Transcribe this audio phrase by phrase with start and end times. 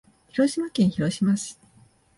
[0.29, 1.59] 広島県広島市